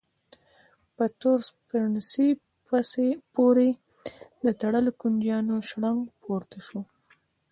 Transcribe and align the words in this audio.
په 0.95 1.03
تور 1.19 1.37
سپڼسي 1.47 3.09
پورې 3.35 3.69
د 4.45 4.47
تړلو 4.61 4.91
کونجيانو 5.01 5.55
شرنګا 5.67 6.11
پورته 6.21 6.59
شوه. 6.67 6.81